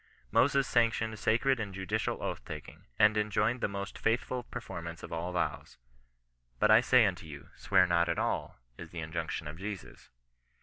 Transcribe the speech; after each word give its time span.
Moses 0.31 0.67
sanctioned 0.67 1.19
sacred 1.19 1.59
and 1.59 1.75
judicial 1.75 2.23
oath 2.23 2.43
taking, 2.43 2.87
and 2.97 3.15
enjoined* 3.15 3.61
the 3.61 3.67
most 3.67 3.99
faithful 3.99 4.41
performance 4.41 5.03
of 5.03 5.13
all 5.13 5.31
vows." 5.31 5.77
But 6.59 6.71
I 6.71 6.81
say 6.81 7.05
unto 7.05 7.27
you, 7.27 7.49
swear 7.55 7.85
not 7.85 8.09
at 8.09 8.17
all," 8.17 8.57
is 8.79 8.89
the 8.89 8.97
injunction 9.01 9.47
of 9.47 9.59
Jesus. 9.59 10.09